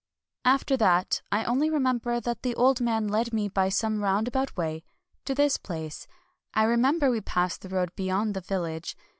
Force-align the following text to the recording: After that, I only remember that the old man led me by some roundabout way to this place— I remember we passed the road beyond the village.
After 0.45 0.75
that, 0.77 1.21
I 1.31 1.43
only 1.43 1.69
remember 1.69 2.19
that 2.19 2.41
the 2.41 2.55
old 2.55 2.81
man 2.81 3.07
led 3.07 3.31
me 3.31 3.47
by 3.47 3.69
some 3.69 4.01
roundabout 4.01 4.57
way 4.57 4.83
to 5.25 5.35
this 5.35 5.57
place— 5.57 6.07
I 6.55 6.63
remember 6.63 7.11
we 7.11 7.21
passed 7.21 7.61
the 7.61 7.69
road 7.69 7.95
beyond 7.95 8.33
the 8.33 8.41
village. 8.41 8.97